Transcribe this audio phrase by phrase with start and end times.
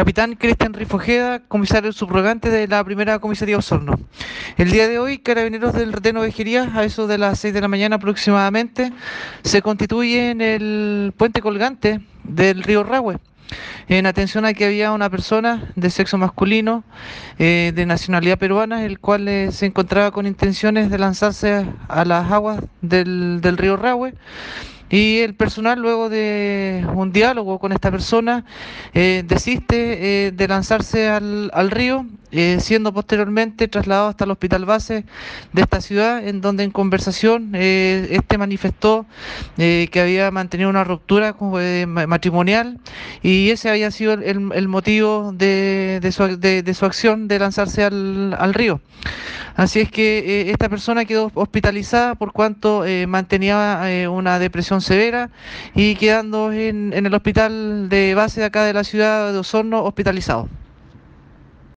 [0.00, 4.00] Capitán Cristian Rifojeda, comisario subrogante de la primera comisaría Osorno.
[4.56, 7.68] El día de hoy, carabineros del reteno Vejería, a eso de las 6 de la
[7.68, 8.94] mañana aproximadamente,
[9.42, 13.18] se constituye en el puente colgante del río Rahue.
[13.88, 16.82] En atención a que había una persona de sexo masculino,
[17.38, 22.32] eh, de nacionalidad peruana, el cual eh, se encontraba con intenciones de lanzarse a las
[22.32, 24.14] aguas del, del río Rahue
[24.90, 28.44] y el personal, luego de un diálogo con esta persona,
[28.92, 34.64] eh, desiste eh, de lanzarse al, al río, eh, siendo posteriormente trasladado hasta el hospital
[34.64, 35.04] base
[35.52, 39.06] de esta ciudad, en donde en conversación este manifestó
[39.56, 41.36] que había mantenido una ruptura
[41.86, 42.78] matrimonial
[43.22, 47.38] y ese había sido el, el motivo de, de, su, de, de, su, acción de
[47.38, 48.80] lanzarse al, al río.
[49.56, 55.30] Así es que esta persona quedó hospitalizada por cuanto mantenía una depresión severa
[55.74, 59.82] y quedando en, en el hospital de base de acá de la ciudad de Osorno
[59.84, 60.48] hospitalizado.